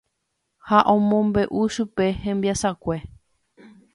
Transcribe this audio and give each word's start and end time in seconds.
Ha 0.69 0.79
omombe'u 0.93 1.59
chupe 1.75 2.05
hembiasakue. 2.23 2.95